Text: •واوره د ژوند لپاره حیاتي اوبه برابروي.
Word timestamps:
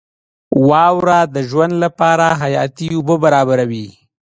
•واوره 0.69 1.19
د 1.35 1.37
ژوند 1.49 1.73
لپاره 1.83 2.27
حیاتي 2.41 2.87
اوبه 2.95 3.15
برابروي. 3.23 3.87